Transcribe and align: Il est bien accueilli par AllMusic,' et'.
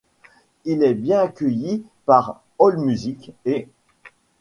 Il 0.65 0.81
est 0.83 0.95
bien 0.95 1.19
accueilli 1.21 1.83
par 2.07 2.41
AllMusic,' 2.59 3.33
et'. 3.45 3.69